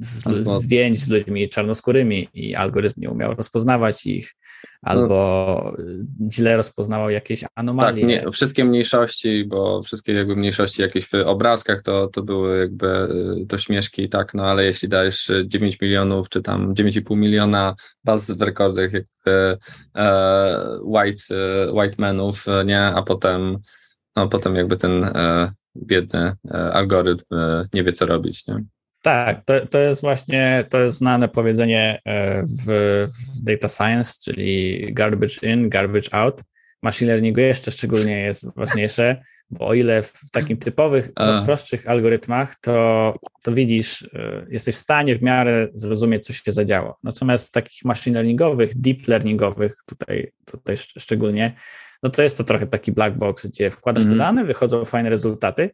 [0.00, 4.34] z, no zdjęć z ludźmi czarnoskórymi i algorytm nie umiał rozpoznawać ich,
[4.82, 8.00] albo no, źle rozpoznawał jakieś anomalie.
[8.00, 12.86] Tak, nie, wszystkie mniejszości, bo wszystkie jakby mniejszości jakieś w obrazkach to, to były jakby
[13.42, 18.30] y, to śmieszki, tak, no ale jeśli dajesz 9 milionów, czy tam 9,5 miliona baz
[18.30, 19.56] w rekordach jak e,
[20.82, 23.58] white, e, white menów, nie, a potem
[24.16, 28.64] no potem jakby ten e, biedny e, algorytm e, nie wie co robić, nie?
[29.02, 32.66] Tak, to, to jest właśnie, to jest znane powiedzenie e, w,
[33.06, 36.42] w data science, czyli garbage in, garbage out.
[36.82, 42.56] Machine learningu jeszcze szczególnie jest ważniejsze, bo o ile w takim typowych, no, prostszych algorytmach,
[42.60, 46.98] to, to widzisz, e, jesteś w stanie w miarę zrozumieć, co się zadziało.
[47.02, 51.52] Natomiast takich machine learningowych, deep learningowych, tutaj, tutaj szczególnie,
[52.02, 54.16] no to jest to trochę taki black box, gdzie wkładasz mm.
[54.16, 54.36] te mhm.
[54.36, 55.70] dane, wychodzą fajne rezultaty,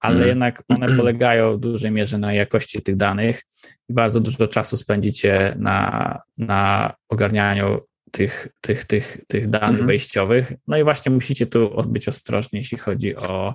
[0.00, 0.28] ale mm.
[0.28, 3.42] jednak one polegają w dużej mierze na jakości tych danych
[3.88, 9.86] i bardzo dużo czasu spędzicie na, na ogarnianiu tych, tych, tych, tych danych mm.
[9.86, 10.52] wejściowych.
[10.66, 13.54] No i właśnie musicie tu być ostrożni, jeśli chodzi o,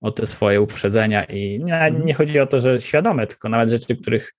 [0.00, 2.06] o te swoje uprzedzenia i nie, mhm.
[2.06, 4.34] nie chodzi o to, że świadome, tylko nawet rzeczy, których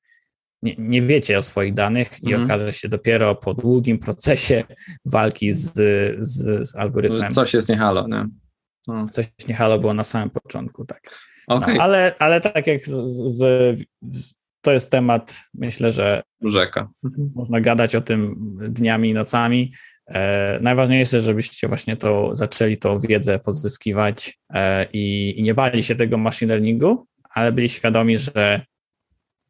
[0.62, 2.44] nie, nie wiecie o swoich danych i Mhm.
[2.46, 4.64] okaże się dopiero po długim procesie
[5.06, 5.74] walki z,
[6.20, 7.32] z, z algorytmem.
[7.32, 8.26] Coś jest nie halo, nie?
[8.88, 9.08] No.
[9.12, 11.02] Coś nie halo było na samym początku, tak.
[11.48, 12.92] No, Okej, ale, ale tak jak z,
[13.38, 13.38] z,
[14.02, 16.90] z, to jest temat, myślę, że rzeka.
[17.36, 18.36] można gadać o tym
[18.70, 19.74] dniami i nocami.
[20.08, 25.96] E, najważniejsze, żebyście właśnie to zaczęli tą wiedzę pozyskiwać e, i, i nie bali się
[25.96, 28.62] tego machine learningu, ale byli świadomi, że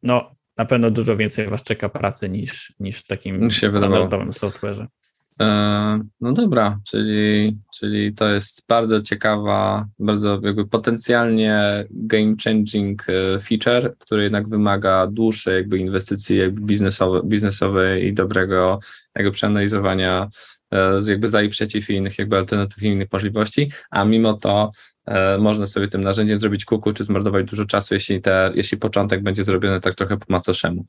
[0.02, 4.86] no, na pewno dużo więcej was czeka pracy niż, niż w takim standardowym software'ze.
[5.40, 13.40] E, No dobra, czyli, czyli to jest bardzo ciekawa, bardzo jakby potencjalnie game changing e,
[13.40, 18.78] feature, który jednak wymaga dłuższej jakby inwestycji jakby biznesowe, biznesowej i dobrego
[19.16, 20.28] jakby przeanalizowania
[20.72, 24.70] e, jakby za i przeciw i innych jakby alternatyw i innych możliwości, a mimo to
[25.38, 29.44] można sobie tym narzędziem zrobić kuku czy zmarnować dużo czasu, jeśli, te, jeśli początek będzie
[29.44, 30.84] zrobiony tak trochę po macoszemu.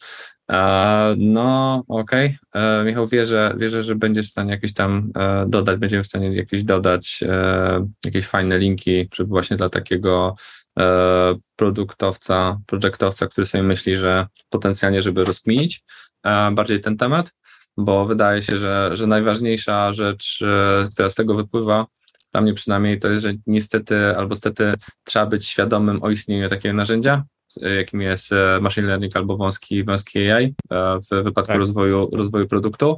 [0.51, 2.37] E, No, okej.
[2.55, 6.35] E, Michał, wierzę, wierzę, że będziesz w stanie jakieś tam e, dodać, będziemy w stanie
[6.35, 10.35] jakieś dodać e, jakieś fajne linki, żeby właśnie dla takiego
[10.79, 15.83] e, produktowca, projektowca, który sobie myśli, że potencjalnie, żeby rozkminić
[16.23, 17.33] e, bardziej ten temat,
[17.77, 21.85] bo wydaje się, że, że najważniejsza rzecz, e, która z tego wypływa,
[22.31, 24.73] dla mnie przynajmniej, to jest, że niestety albo stety
[25.03, 27.23] trzeba być świadomym o istnieniu takiego narzędzia,
[27.61, 31.57] e, jakim jest e, machine learning albo wąski, wąski AI e, w wypadku Tak.
[31.57, 32.97] rozwoju, rozwoju produktu.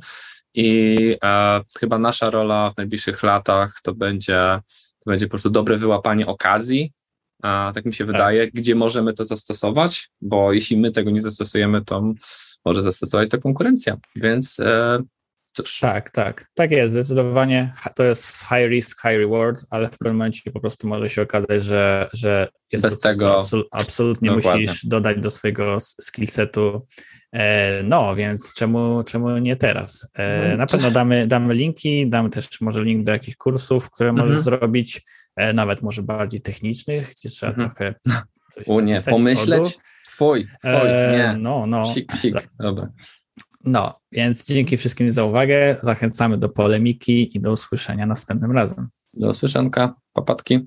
[0.54, 4.60] I e, chyba nasza rola w najbliższych latach to będzie,
[5.00, 6.92] to będzie po prostu dobre wyłapanie okazji,
[7.44, 11.86] a, tak mi się wydaje, gdzie możemy to zastosować, bo jeśli my tego nie zastosujemy,
[11.86, 12.14] to
[12.66, 13.98] może zastosować to konkurencja.
[14.16, 15.00] Więc e,
[15.82, 16.46] Tak, tak.
[16.54, 17.74] Tak jest, zdecydowanie.
[17.96, 21.64] To jest high risk, high reward, ale w pewnym momencie po prostu może się okazać,
[21.64, 24.62] że, że jest Bez to tego- absol- absolutnie Dokładnie.
[24.62, 26.88] musisz dodać do swojego skillsetu.
[27.34, 30.12] E, No, więc czemu, czemu nie teraz?
[30.16, 34.12] E, No, Na pewno damy, damy linki, damy też może link do jakichś kursów, które
[34.14, 34.44] możesz Mhm.
[34.44, 35.02] zrobić,
[35.36, 37.70] e, nawet może bardziej technicznych, gdzie trzeba Mhm.
[37.70, 37.96] trochę
[38.54, 39.78] coś u nie, pomyśleć,
[40.08, 41.84] twój, twój, E, nie, No, no.
[41.84, 42.88] psik, psik, dobra.
[43.66, 45.76] No, więc dzięki wszystkim za uwagę.
[45.82, 48.88] Zachęcamy do polemiki i do usłyszenia następnym razem.
[49.14, 50.60] Do usłyszonka, papatki.